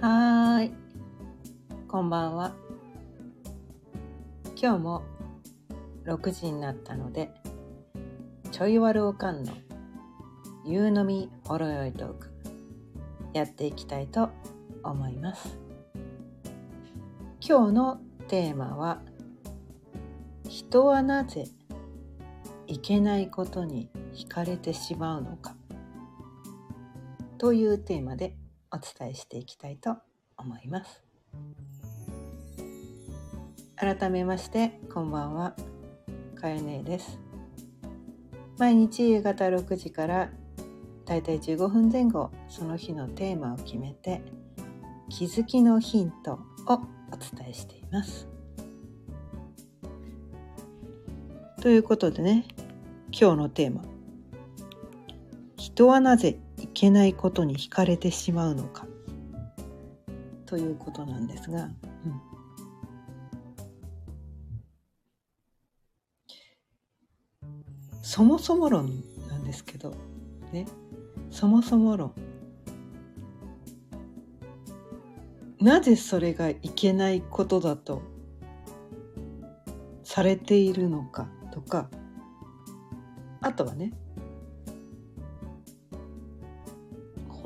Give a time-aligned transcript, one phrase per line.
[0.00, 0.72] はーい。
[1.88, 2.54] こんばんは。
[4.54, 5.02] 今日も
[6.04, 7.32] 6時になったので、
[8.52, 9.52] ちょいわるおかんの
[10.64, 12.30] 夕飲みほろよいトーク、
[13.34, 14.30] やっていきたいと
[14.84, 15.58] 思います。
[17.40, 19.02] 今日のテーマは、
[20.48, 21.48] 人はなぜ
[22.68, 25.56] いけないことに惹かれてしまうのか
[27.36, 28.36] というテーマで
[28.78, 29.96] お伝えしていきたいと
[30.36, 31.02] 思います。
[33.74, 35.56] 改めましてこんばんは。
[36.40, 37.18] かよねです。
[38.56, 40.30] 毎日夕方6時から
[41.06, 44.22] だいたい15分前後その日のテーマを決めて
[45.08, 46.38] 気づきのヒントを
[47.10, 48.28] お伝えしています。
[51.60, 52.46] ということでね
[53.10, 53.82] 今日のテーマ。
[55.56, 56.38] 人はなぜ
[56.78, 58.86] けないことに惹かれてしまうのか。
[60.46, 61.72] ということなんですが、うん、
[68.00, 69.92] そもそも論なんですけど。
[70.52, 70.66] ね。
[71.30, 72.14] そもそも論。
[75.60, 78.02] なぜそれがいけないことだと。
[80.04, 81.90] されているのかとか。
[83.40, 83.92] あとはね。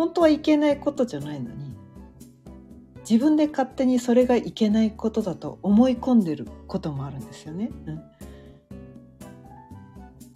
[0.03, 1.77] 本当はいけないことじゃないのに
[3.09, 7.71] 自分で勝手にそれがいけないことだと思い込んでることもあるんですよね。
[7.87, 8.03] うん、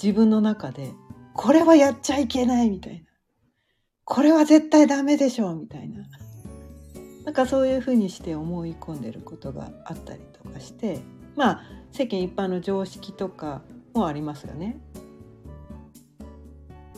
[0.01, 0.93] 自分の中で
[1.35, 3.09] これはやっちゃいけないみたいな
[4.05, 6.05] これは絶対ダメでしょみたいな
[7.25, 11.01] なんかそういうふうにして思い込んでることがあったりとかして
[11.35, 13.63] まあ世間一般の常識とか
[13.95, 14.79] もありますよね。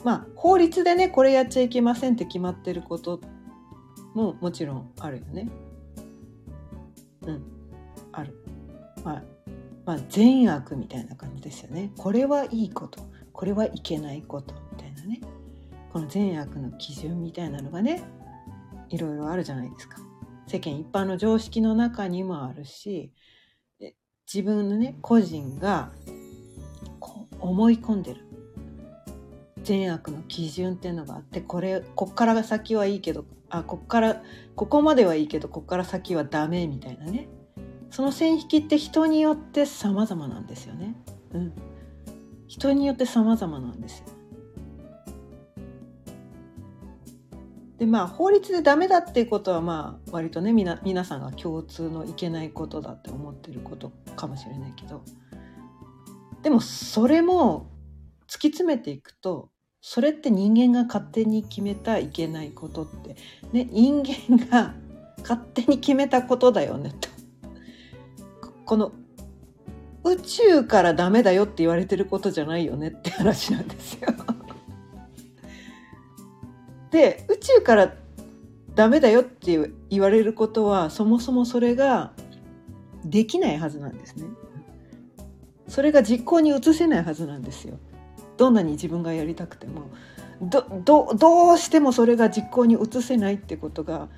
[0.05, 3.21] まあ法律でねこれやっちゃいけませんって決まってること
[4.15, 5.49] ももちろんあるよね。
[7.23, 7.43] うん
[8.13, 8.35] ある。
[9.05, 9.23] まあ
[9.85, 11.93] まあ善悪みたいな感じですよね。
[11.97, 13.01] これはいいこと
[13.33, 15.21] これはいけないことみたいなね
[15.93, 18.03] この善悪の基準みたいなのがね
[18.91, 19.99] いろいろあるじゃないですか。
[20.47, 23.13] 世間一般の常識の中にもあるし
[24.33, 25.93] 自分のね個人が
[27.39, 28.28] 思い込んでる
[29.63, 34.23] 善悪の基準っていうのがあってこれこっからが先はいいけどあこっから
[34.55, 37.29] ここまではいいけどこっから先はダメみたいなね
[37.91, 40.95] その線引きって人によって様々なんですよね。
[41.33, 41.53] うん、
[42.47, 44.05] 人によって様々なんですよ。
[47.79, 55.03] でまあ法律でダメだっていうことはまあ割とねみな皆さんが共通のいけないことだって思ってることかもしれないけど
[56.43, 57.71] でもそれも
[58.29, 59.51] 突き詰めていくと
[59.81, 63.17] それって人間が勝手に決めたいけないことって、
[63.53, 64.75] ね、人間が
[65.23, 67.09] 勝手に決めたことだよねと。
[68.67, 68.93] この
[70.05, 74.09] 宇宙からダメだよって言われてることじゃないよねって話なんですよ。
[76.91, 77.95] で宇宙から
[78.75, 82.13] ダメだよって言われることはそもそもそれが
[83.05, 84.27] できないはずなんですね。
[85.67, 87.79] それが実行に移せないはずなんですよ。
[88.39, 89.91] どんなに自分がやりたくても
[90.41, 94.09] どどうしてもそれが実行に移せないってことが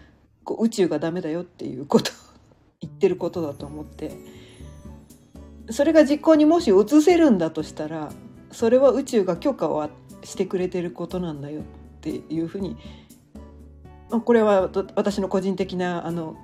[0.45, 2.13] こう宇宙がダメだよっていうこと
[2.81, 4.13] 言ってることだと思って。
[5.71, 8.11] それが実行にもし移せるんだとしたら
[8.51, 9.89] それは宇宙が許可を
[10.25, 11.65] してくれてることなんだよっ
[12.01, 12.77] ていうふうに
[14.25, 16.37] これは私の個人的なあの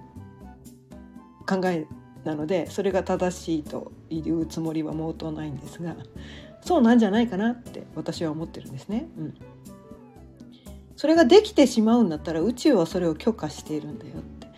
[1.45, 1.87] 考え
[2.25, 5.97] なのでそれが正しいというつもりは毛頭ないんですが。
[6.67, 9.07] そうなんじゃないかなって私は思ってるんですね。
[9.17, 9.35] うん、
[10.97, 14.49] それができてしまうんだったら宇宙はそれを許可しているんだよって。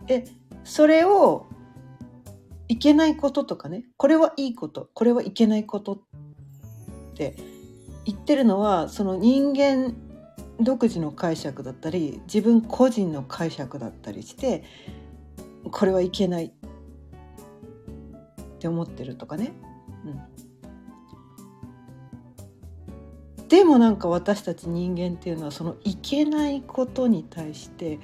[0.00, 0.24] うん、で
[0.64, 1.46] それを
[2.66, 5.98] いけないこととかねこれはいいことこれはいけないことっ
[7.14, 7.36] て
[8.04, 9.94] 言ってるのはその人間
[10.58, 14.64] 独自の解釈だったり自分個人の解釈だったりして
[15.70, 16.50] これはいけないっ
[18.58, 19.52] て思ってるとかね。
[23.48, 28.00] でもなんか私たち人間っていうのはそのいけないことに対して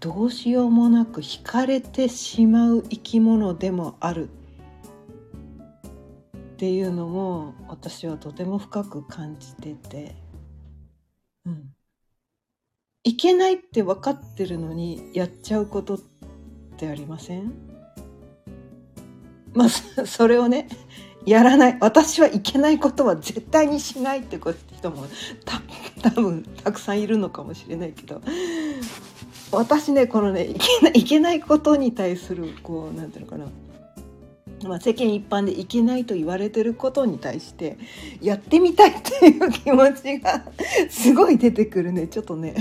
[0.00, 4.28] どうしようもなく惹かれてしまう生き物でもある。
[6.34, 10.14] っていうのも私はとても深く感じてて、
[11.44, 11.74] うん、
[13.02, 15.98] いけないって分かってるのにやっちゃうことっ
[16.76, 17.52] てありません？
[19.54, 19.68] まあ
[20.06, 20.68] それをね
[21.26, 21.78] やらない。
[21.80, 25.06] 私はいけないことは絶対にしないって人も
[26.02, 28.20] 多分たくさんいるのかもしれないけど。
[29.52, 33.46] 私ねこのねいけないいけないことに対するこうなんていうのかな。
[34.64, 37.78] まあ、世間一般でいけないと言われてることに対して
[38.20, 40.44] やってみたいっていう気持ちが
[40.88, 42.06] すごい出てくるね。
[42.06, 42.54] ちょっとね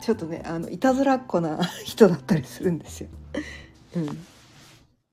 [0.00, 3.08] ちょっとねあのいたずらっ子な人だったりするんですよ。
[3.96, 4.26] うん、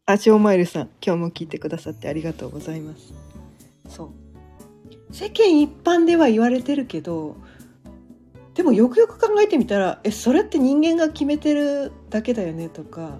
[0.07, 3.11] あしおまいるさん今日も聞いてくださってありがとうございます。
[3.89, 4.09] そう
[5.11, 7.37] 世間一般では言われてるけど
[8.53, 13.17] でもよくよく考えてみたらえそれって人間が決めてるだけだよねとか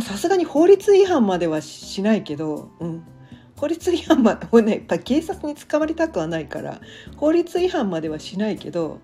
[0.00, 3.04] さすがに法律違反まではしないけど、うん、
[3.56, 6.80] 法律違反までねやっぱ警察に捕まりたくはないから
[7.16, 8.98] 法律違反まではしないけど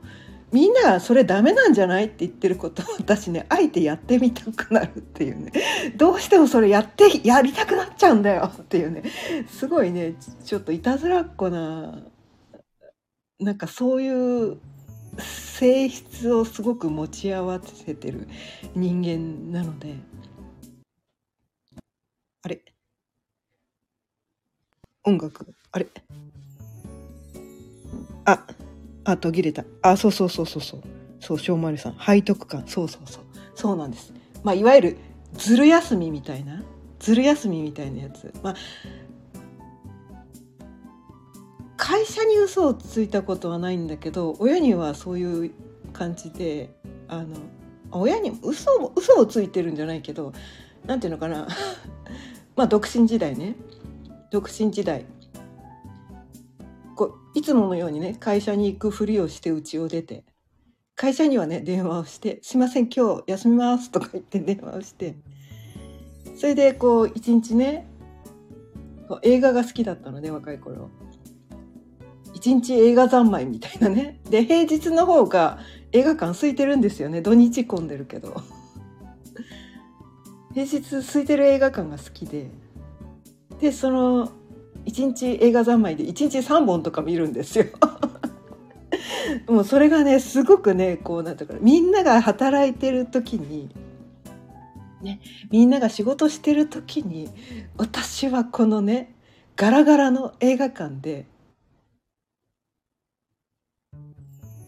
[0.50, 5.52] みんなそれダメなんじゃないって言ってることを私ねあえてやってみたくなるっていうね。
[5.96, 9.02] どうしてもそれやってやりたくなっちゃうんだよっていうね。
[9.48, 10.14] すごいね
[10.44, 11.98] ちょっといたずらっ子な
[13.38, 14.58] なんかそういう
[15.18, 18.28] 性質をすごく持ち合わせてる
[18.74, 19.94] 人間なので。
[22.42, 22.62] あれ？
[25.04, 25.54] 音楽？
[25.72, 25.86] あれ？
[28.24, 28.46] あ
[29.10, 29.64] あ途切れた。
[29.80, 30.82] あそうそうそうそうそう。
[31.18, 31.96] そうしょうまりさん。
[31.98, 32.64] 背徳感。
[32.66, 33.22] そうそうそう。
[33.54, 34.12] そうなんです。
[34.42, 34.96] まあいわゆる
[35.32, 36.62] ずる休みみたいな。
[36.98, 38.30] ずる休みみたいなやつ。
[38.42, 38.54] まあ
[41.78, 45.52] 会社に嘘をついたことはないんだけど親にはそういう
[45.92, 46.70] 感じで
[47.06, 47.36] あの
[47.92, 50.34] 親に嘘を嘘をついてるんじゃないけど
[50.84, 51.48] 何ていうのかな。
[52.56, 53.56] まあ独身時代ね。
[54.30, 55.06] 独身時代。
[56.98, 60.24] こういつものようにね会社に行くふりをして家を出て
[60.96, 65.14] 会社にはね電話をして「すいません今日休みます」とか言って電話をして
[66.36, 67.86] それでこう一日ね
[69.22, 70.90] 映画が好きだったので若い頃。
[72.34, 74.20] 一日映画三昧みたいなね。
[74.28, 75.58] で平日の方が
[75.92, 77.22] 映画館空いてるんですよね。
[77.22, 78.42] 土日混んでるけど。
[80.52, 82.50] 平日空いてる映画館が好きで。
[83.60, 84.30] でその
[84.88, 87.66] 1日映画三昧で1日3本とか見るんですよ。
[89.46, 93.68] もうそれがねすごくねこうなんていうかみんなが働いてる時に
[95.02, 95.20] ね
[95.50, 97.28] みんなが仕事してる時に
[97.76, 99.14] 私はこのね
[99.56, 101.26] ガラガラの映画館で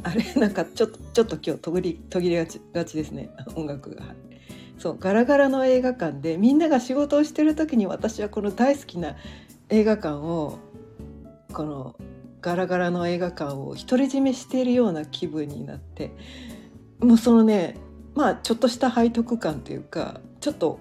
[0.02, 4.02] あれなんかちょっとちょっと今日途切れ途切れがちがちですね音楽が。
[4.78, 9.14] そうガラガラの映画館でみんなが仕事をしてる時に私はこの大好きな
[9.70, 10.58] 映画館を
[11.52, 11.96] この
[12.40, 16.12] ガラガラの映画館を独り占めしているような気分になって
[16.98, 17.76] もうそのね
[18.14, 20.80] まあちょっとした背徳感というかちょっと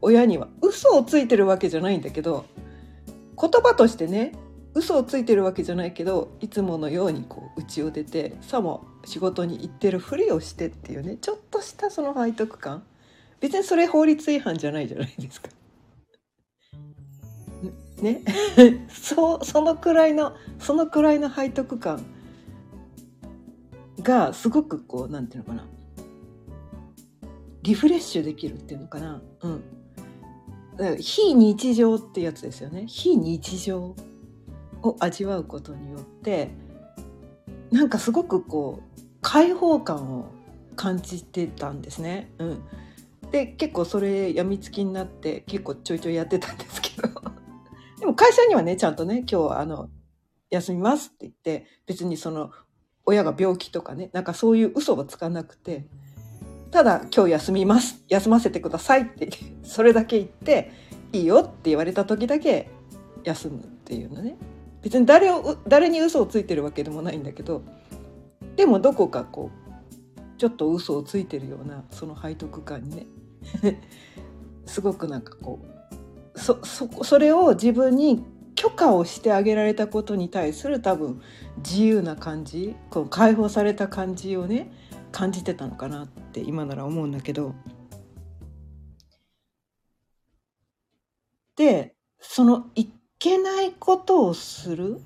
[0.00, 2.44] 親には嘘をついてるわけじゃないんだけど
[3.40, 4.32] 言葉としてね
[4.74, 12.82] 嘘をついてるわけじゃないけどいつものようにこう家を出てさも仕事に行ってるふりをしてっていうねちょっとしたその背徳感
[13.40, 15.48] 別にそれ法律違反じゃないじゃないですか。
[18.02, 18.22] ね。
[18.90, 22.04] そうそのくらいのそのくらいの背徳感
[24.02, 25.66] がすごくこうなんていうのかな。
[27.62, 29.22] リフレッシュできるっていうのかな。
[29.42, 29.62] うん。
[31.00, 32.84] 非日常ってやつですよね。
[32.86, 33.96] 非日常
[34.82, 36.50] を味わうことによって
[37.70, 40.26] なんかすごくこう開放感を
[40.76, 42.30] 感じてたんですね。
[42.38, 42.62] うん、
[43.32, 47.07] で結構それやみつきになって結構ちょいちょいやってたんですけど。
[48.00, 49.90] でも会社にはねちゃんとね今日あの
[50.50, 52.50] 休みますって言って別にその
[53.04, 55.86] 親が病気とかねなんかそういう嘘はつかなくて
[56.70, 59.30] ただ今日休みます休ませてくださいって
[59.62, 60.70] それだけ言って
[61.12, 62.70] いいよって言われた時だけ
[63.24, 64.36] 休むっていうのね。
[64.82, 67.62] 別に誰を誰に嘘をついてるわけでもないんだけど
[68.56, 69.50] でもどこかこ
[70.16, 73.06] うちょっと嘘をついてるようなその背徳感にね
[74.66, 75.77] すごくなんかこう
[76.38, 81.20] そそそれを自分に許可をしてあげられたことに対する多分
[81.58, 84.72] 自由な感じこう解放された感じをね
[85.12, 87.54] 感じてたのかなって今なら思うんだけど。
[91.56, 95.00] でそのいけないことをする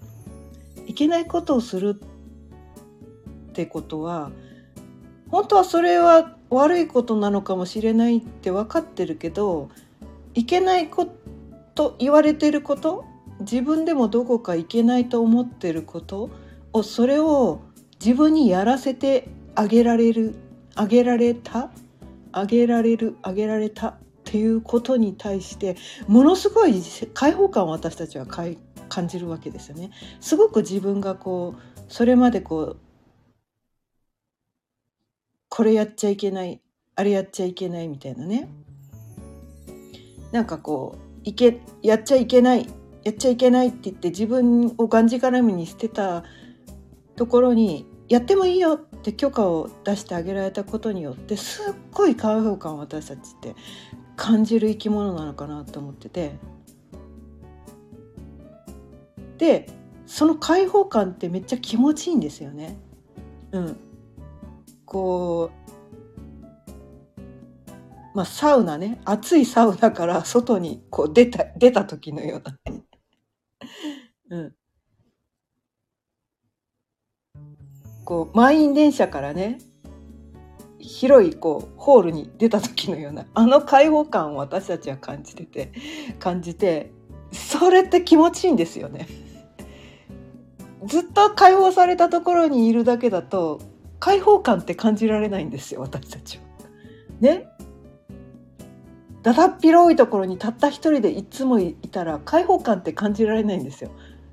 [0.86, 2.00] いけないことをする
[3.50, 4.30] ってことは
[5.30, 9.70] 本当はそれは悪いことなのかもしれないって分かってるけど
[10.34, 11.21] いけないこと
[11.74, 13.04] と言われてること
[13.40, 16.30] 自分でもどこかいけないと思ってること
[16.72, 17.60] をそれを
[18.00, 20.34] 自分にやらせてあげられる
[20.74, 21.70] あげられた
[22.32, 25.76] あげられるあげられたっていうことに対して
[26.08, 28.56] ものすごい解放感を私たちは感
[29.08, 29.90] じるわけですよね。
[30.20, 32.76] すごく自分がこうそれまでこう
[35.48, 36.62] これやっちゃいけない
[36.96, 38.48] あれやっちゃいけないみたいなね
[40.30, 42.68] なんかこういけやっちゃいけない
[43.04, 46.24] やっちゃいけないって言って自分をがんじがらみに捨てた
[47.16, 53.54] ところにやってもいいよって許可を出してあげられたことによってすっごい開放感を私たちって
[54.16, 56.38] 感じる生き物なのかなと思ってて
[59.38, 59.66] で
[60.06, 62.76] その開放感ってめっちゃ気持ちいいんですよね。
[63.52, 63.76] うん、
[64.84, 65.61] こう
[68.14, 72.58] まあサウナね暑いサウナから外にこう出た出た時のような。
[74.30, 74.54] うん、
[78.04, 79.58] こう満員電車からね
[80.78, 85.72] 広いこうホールに出た時のようなあの開放感を私たちは感じてて
[86.18, 86.90] 感じて
[87.30, 89.06] それって気持ちいいんですよね。
[90.84, 93.60] ずっと解放されたところにいるだけだと
[94.00, 96.44] 開放感って感じられないんですよ私たちは。
[97.20, 97.46] ね？
[99.22, 103.90] だだっ広いところにたった一人でいつもいたら開放感って感じられないんですよ。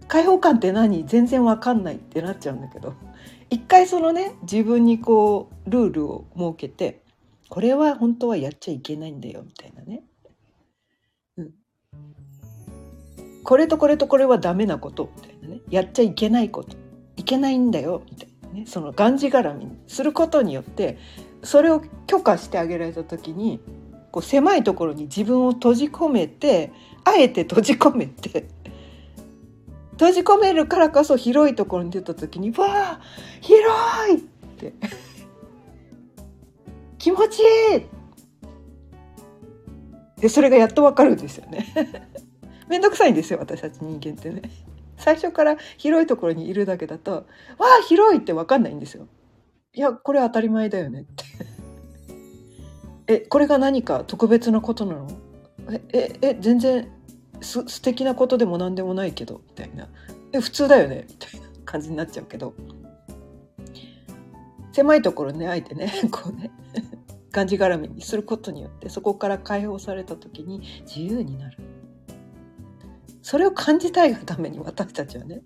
[0.07, 1.05] 開放感って何？
[1.05, 2.93] 全然わかんないってなっちゃうんだけど。
[3.51, 7.01] 一回そのね自分にこうルールを設けて
[7.49, 10.03] これは本当はやっちゃいけないんだよみたいなね、
[11.37, 11.51] うん、
[13.43, 15.61] これとこれとこれはダメなことみたいなね。
[15.69, 16.77] やっちゃいけないこと。
[17.17, 18.65] いけないんだよみたいなね。
[18.67, 20.97] そのがんじがらみにすることによって
[21.43, 23.59] それを許可してあげられた時に
[24.11, 26.71] こう狭いところに自分を閉じ込めて
[27.03, 28.47] あえて閉じ込めて
[29.91, 33.01] 閉じ込めるからこそ広いところに出た時に「わあ
[33.41, 33.65] 広
[34.13, 34.19] い!」っ
[34.57, 34.73] て
[36.97, 37.81] 気持ちいい
[40.21, 41.65] でそれがやっとわかるんですよね。
[42.67, 44.41] めんどくさいんですよ私たち人間ってね。
[44.97, 47.25] 最初から広いところにいるだけだと
[47.57, 49.07] 「わあ広い!」って分かんないんですよ。
[49.73, 51.23] いやこれ当たり前だよねって。
[53.09, 55.07] えこれが何か特別なことなの？
[55.71, 56.87] えええ全然
[57.41, 59.41] す素敵なことでも何でもないけど？
[59.49, 59.89] みたいな。
[60.31, 61.05] え普通だよね？
[61.09, 62.53] みたいな感じになっちゃうけど。
[64.71, 66.51] 狭いところねあえてね こうね
[67.31, 71.57] がんじがらめにすることによってそこから解放された時に自由になる。
[73.21, 75.41] それを感じたいがために私たちはね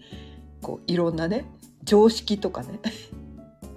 [0.61, 1.45] こういろんなね
[1.83, 2.79] 常識とかね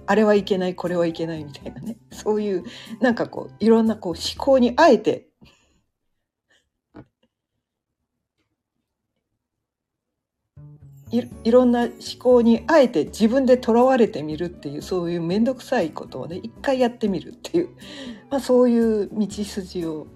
[0.07, 1.97] あれはいけないこれはいけないみたいなね。
[2.11, 2.63] そういう
[3.01, 5.27] なんかこういろんなこう思考にあえて。
[11.09, 17.69] いいろんな思考にあえて自分でとらわれてみるっていうそういう面倒くさいことをね一回やってみるっていう、
[18.29, 20.07] まあ、そういう道筋を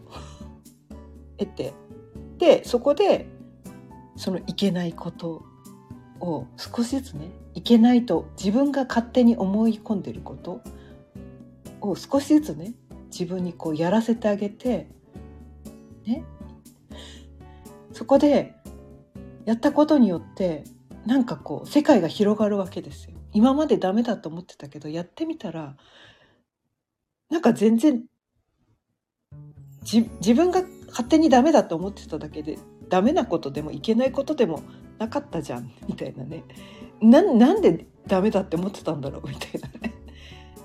[1.38, 1.74] 得て。
[2.38, 3.28] でそこで
[4.16, 5.44] そのいけないこと
[6.20, 10.62] を少しずつねいけないと自分が勝手に思い込んでること
[11.82, 12.74] を少しずつね
[13.12, 14.88] 自分にこうやらせてあげて
[16.06, 16.24] ね
[17.92, 18.56] そこで
[19.46, 20.64] やったことによって
[21.06, 23.18] なんかこう世界が広がるわけですよ。
[23.34, 25.76] 今までダメだと思ってたけどやってみたら
[27.30, 28.04] なんか全然
[29.84, 34.62] 自分が勝手にダメだと思ってただけでダメなことでもいけないことでも
[35.00, 36.44] なかったじゃんみたいなね
[37.02, 39.94] ななんでダメだって思ってたんだろうみたいなね。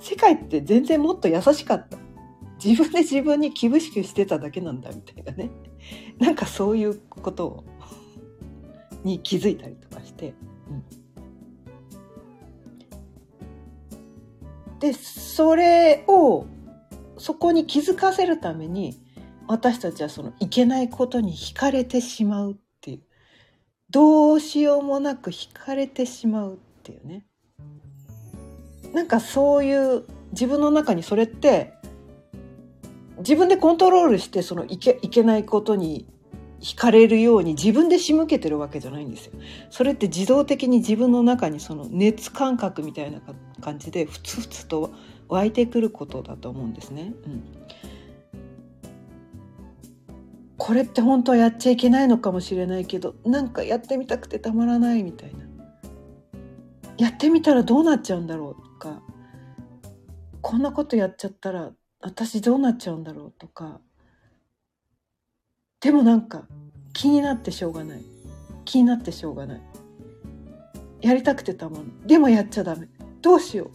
[0.00, 1.99] 世界って全然もっと優しかった。
[2.64, 5.50] 自分で自分に厳しくしてただけなんだみたいなね。
[6.19, 7.64] なんかそういうことを
[9.05, 10.35] に気づいたりとかして、
[10.69, 10.75] う
[14.75, 16.47] ん、でそれを
[17.19, 18.99] そこに気づかせるために
[19.47, 22.59] 私たちはそのいけないことに惹かれてしまう。
[23.90, 27.25] どうしようもなく惹かれてしまうっていうね
[28.93, 31.73] なんかそういう自分の中にそれって
[33.19, 36.07] 自分でコントロールしてそのいけいけないことに
[36.61, 39.33] 惹かれるように自分で仕向けてるわけじゃないんですよ。
[39.71, 43.21] それって自動的に自分の中にその熱感覚みたいな
[43.61, 44.93] 感じでふつふつと
[45.28, 47.12] 湧いてくることだと思うんですね。
[47.26, 47.65] うん、
[50.58, 55.44] これって本当はやっちゃいけないのかもしれないけどなんかやってみたくてたまらないみたいな。
[56.98, 59.02] やってみたらどうなっちゃうんだろうとか
[60.40, 63.80] こんなことやっちゃったら私どうなっちゃうんだろうとか。
[65.80, 66.46] でもなんか
[66.94, 68.02] 気になってしょうがない。
[68.64, 69.60] 気になってしょうがない。
[71.02, 72.06] やりたくてたもん。
[72.06, 72.88] でもやっちゃダメ。
[73.20, 73.70] どうしよう。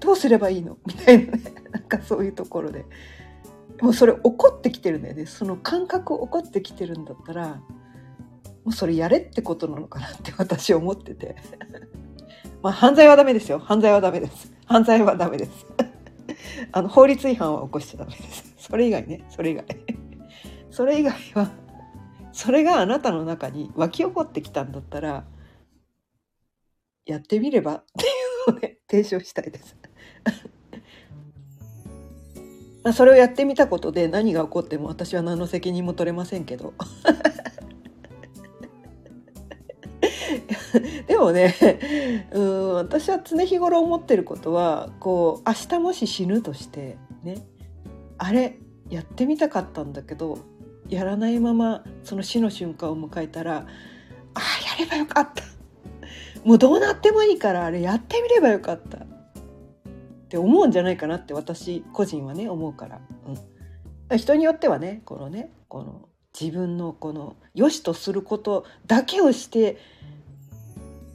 [0.00, 0.76] どうすればいいの？
[0.86, 1.54] みたいなね。
[1.70, 2.84] なんかそういうところで。
[3.80, 5.26] もうそれ怒ってきてるんだよね。
[5.26, 7.60] その感覚怒ってきてるんだったら
[8.64, 11.36] もうそれやれってことなのかなって私思ってて。
[12.62, 13.58] まあ犯罪はダメですよ。
[13.58, 14.52] 犯罪はダメです。
[14.66, 15.66] 犯罪はダメです。
[16.72, 18.54] あの法律違反は起こしちゃダメです。
[18.58, 19.24] それ以外ね。
[19.28, 19.64] それ以外。
[20.70, 21.50] それ以外は
[22.32, 25.24] それがあなたの中に湧き起こってきたんだったら
[27.06, 28.08] やってみればってい
[28.48, 29.76] うのをね提唱したいです。
[32.92, 36.74] それをやってみたことで何が起こっても私は何の責任も取れませんけど。
[41.06, 41.54] でもね
[42.32, 47.46] うん私は常日頃思ってることはこう明日もし死ぬとしてね
[48.18, 48.58] あれ
[48.90, 50.38] やってみたかったんだけど
[50.88, 53.64] やらないままその死の瞬間を迎えたらあ
[54.38, 55.42] あやればよかった。
[56.44, 58.98] もうどうなってもいいからあれやってみればよかった。
[60.36, 63.00] って思うんじゃないかなって私個人はね思うから、
[64.10, 69.78] うん、人によってはねこのねこの自分のこの良しとすることだけをして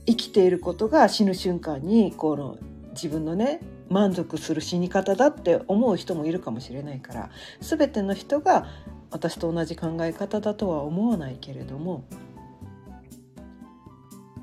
[0.08, 2.58] 生きていることが死ぬ瞬間にこの
[2.94, 3.60] 自分のね
[3.90, 8.66] 満足する死に方だって思う人もいるかもしれないから全ての人が
[9.12, 12.06] 私と同じ考え方だとは思わないけれども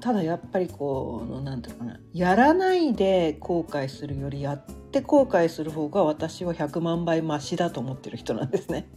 [0.01, 8.89] ただやっぱりこう何て言うのかなやらないで後悔するよりやって後悔する方が私は100万倍マシだと思ってる人なんですね。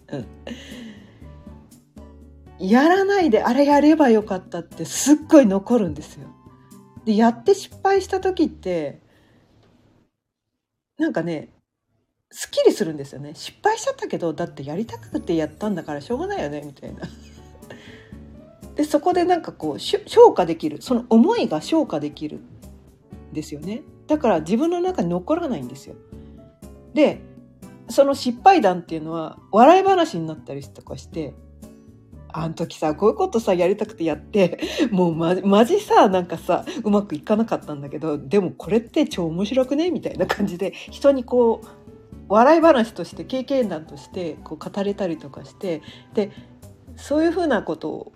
[2.59, 6.27] やらないであれやればよかったってすっごい残るんですよ。
[7.05, 9.01] でやって失敗した時って
[10.99, 11.49] なんかね
[12.29, 17.01] すっきりするんですよね失敗しちゃったけどだってやりたくてやったんだからしょうがないよねみたいな。
[18.91, 25.95] そこでなんかこう消化できるその思いが消化できるんですよねだから自分の中に残らないんですよ。
[26.93, 27.21] で
[27.87, 31.33] その失敗談っていうのは笑い話になったりとかして
[32.27, 34.59] あの時さこういうことさやりたくてやって
[34.91, 41.67] もうまマジさなんかさうまくいかなかったんだけどでもこれって超面白くねみたいな感じで人にこう
[42.27, 45.81] 笑い話として経験談としてこう語れたりとかして
[46.13, 46.31] で
[46.97, 48.11] そういうふうなことを、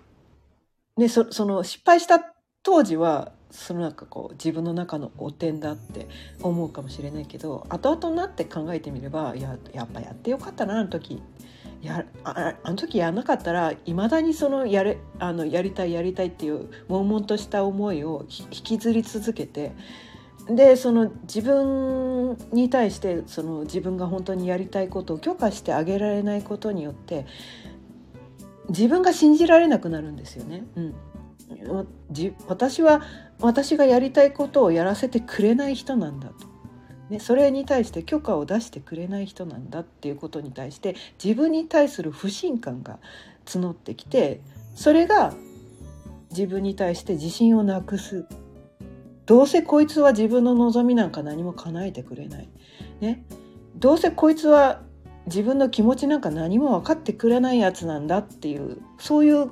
[0.96, 2.20] ね、そその失敗した
[2.62, 6.08] 当時はそのなんかこう自分の中の汚点だって
[6.42, 11.22] 思うかもしれないけど後々になって考えてみればややっぱやってよかったなあの時。
[11.82, 19.72] やああの時やらなかったらいまだにそのやれあのやりたいやりたいっていう悶々とした思いを引きずり続けて
[20.48, 27.26] でその自分に対してその自分が本当にやりたいことを許可してあげられないことによって
[28.68, 30.64] 自分が信じられなくなるんですよね。
[30.76, 30.94] うん、
[32.48, 33.02] 私は
[33.40, 36.56] 私がやりたいことをやらせてくれない人なんだと。
[37.08, 42.98] ね、それに対して許可を出してくれない人なんだっていうことに対して自分に対する不信感が
[43.44, 44.40] 募ってきて
[44.74, 45.32] それが
[46.30, 48.26] 自分に対して自信をなくす
[49.24, 52.48] どうせこいつは自分の望みなんか何も叶えてくれない、
[53.00, 53.24] ね、
[53.76, 54.82] どうせこいつは
[55.26, 59.50] 自分の気持ちなんか何も分かってくれないやつなんだっていうそういう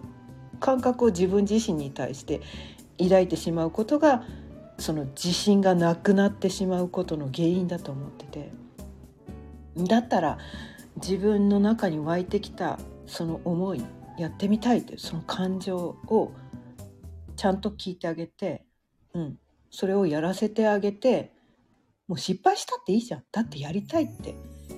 [0.60, 2.40] 感覚を自分自身に対して
[2.98, 4.24] 抱いてしまうことが
[4.78, 8.52] その自信がなくなってしまうことの原因だと思ってて。
[9.76, 10.38] だったら
[10.96, 13.84] 自分の中に湧いてきたその思い
[14.18, 16.32] やってみたいというその感情を
[17.37, 18.64] ちゃんと聞いてあげて、
[19.12, 19.38] うん、
[19.70, 21.32] それをやらせてあげて
[22.06, 23.24] もう失敗したっていいじゃん。
[23.32, 24.34] だってやりたいって。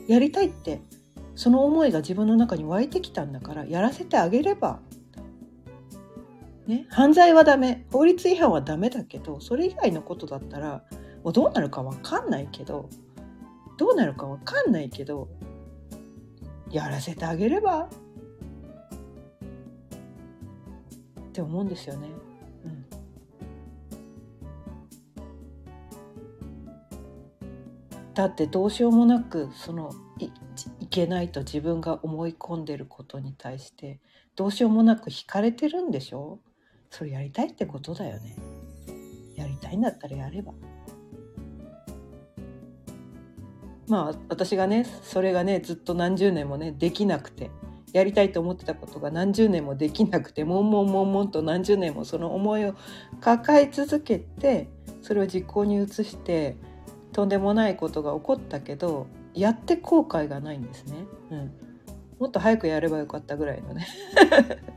[0.07, 0.81] やりたいって
[1.35, 4.81] その思いが自分の中に湧いてきたんだからやらせてあげれば
[6.67, 10.83] ね、犯罪はダメ法律違反はダメだけどそれ以外のことだったら
[11.23, 12.89] もうどうなるか分かんないけど
[13.79, 15.29] どうなるか分かんないけど
[16.71, 17.89] やらせてあげればっ
[21.33, 22.09] て思うんですよね。
[28.17, 30.31] だってどうしようもなくそのい
[30.81, 34.01] いけないと自分が思い込んでることに対して
[34.35, 36.39] どうしようもなく惹かれてるんでしょ？
[36.91, 38.35] それやりたいってことだよね。
[39.35, 40.55] やりたいんだったらやれば。
[43.87, 47.51] まあ私がねそれがねずっと何十年もねできなくて
[47.93, 52.75] やりたいと思ってたことが何十年もできなくてもんもんもんもんと何十年もその思いを
[53.21, 54.71] 抱え続けて
[55.03, 56.57] それを実行に移して
[57.17, 61.07] とんでもないことが起こったけどやって後悔がないんですね。
[61.31, 61.53] うん、
[62.19, 63.87] もっと早くやればよかったぐらいのね。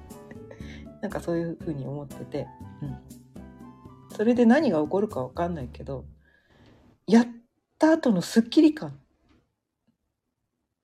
[1.04, 2.47] なんかそういうふうに思ってて、
[2.82, 2.97] うん、
[4.15, 6.06] それで何が起こるか分かんないけど
[7.08, 7.28] やっ
[7.78, 8.97] た後のすっきり感。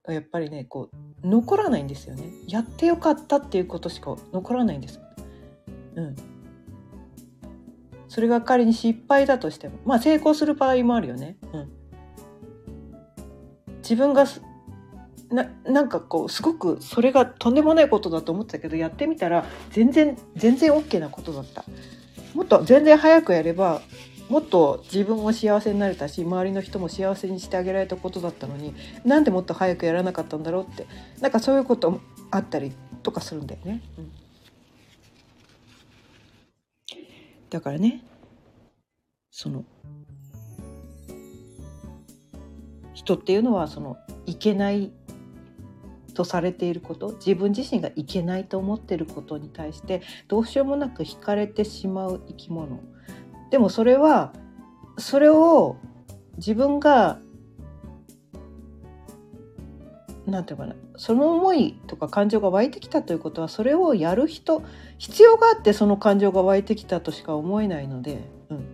[0.09, 0.89] やっぱりねこ
[1.23, 2.33] う残らないんですよね。
[2.49, 4.99] やってよかったっていうことしか残らないんです
[5.95, 6.34] うん。
[8.07, 11.37] それが仮に失敗だとしてもまあ成功する場合もあるよね。
[11.53, 11.69] うん。
[13.77, 14.25] 自分が
[15.29, 21.63] ななんかこうすごくそれがとんでもないことだと思ってたけどやってみたら全然全然 OK なことだった。
[22.33, 23.81] もっと全然早くやれば
[24.29, 30.87] もっと自分も幸せになれたし周りの人も幸せにしてあげられたことだったのになんでもっと早くやらなかったんだろうって
[31.21, 33.81] なんかそういうことあったりとかするんだよね。
[33.97, 34.11] うん、
[37.55, 38.03] だからね。
[39.31, 39.63] その
[42.93, 44.91] 人っていうのはそのいけない
[46.13, 52.81] とされていること自分自身がいけないと思ってることに対してどうしようもなく惹かれてしまう生き物。
[53.51, 54.33] でもそれは
[54.97, 55.77] それを
[56.35, 57.21] 自分が
[60.25, 64.63] なんていうかなその思いとか感情が湧いてきたということはそれをやる人
[64.97, 68.65] 必要があってその感情が湧いてきたとしか思えないので、うん、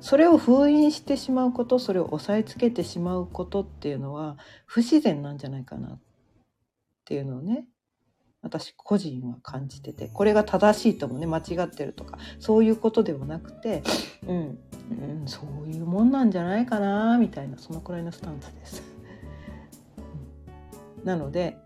[0.00, 6.00] それを封印してしまうことそれを押さえつけてしまうことっていうのは不自然なんじゃないかなっ
[7.04, 7.66] ていうのをね
[8.40, 13.82] 私個人は感じててこれが正しいともね間違ってるとかそういうことではなくて、
[14.26, 14.58] うん、
[14.90, 18.97] うん、そういうもんなんじゃないかなみたいなそのくらいのスタンスです。
[21.08, 21.56] なので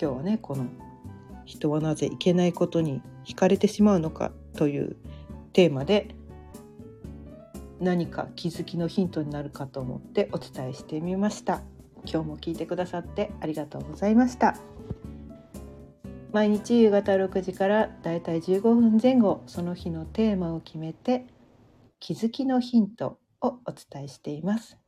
[0.00, 0.66] 今日はねこの
[1.46, 4.96] 「人はなぜいけないことに惹かれてしまうのか」という
[5.52, 6.16] テーマで
[7.78, 11.62] 何か気づきのヒントになるかと思ってお伝えしてみました。
[12.04, 14.56] 今日も聞いてくださってありがとうございました。
[16.32, 21.26] 毎日夕方6時からだいたい15分前後その日のテーマを決めて
[22.00, 24.78] 気づきのヒントをお伝えしています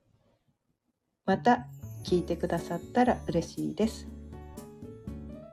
[1.24, 1.66] また
[2.04, 4.06] 聞いてくださったら嬉しいです。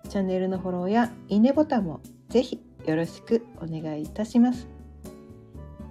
[0.09, 4.67] チャンネルのフォローやいいねボタンもぜひよろしくお願いいたします。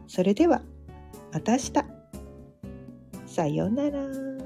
[0.06, 0.62] それでは
[1.32, 1.72] また明日。
[3.26, 4.37] さようなら。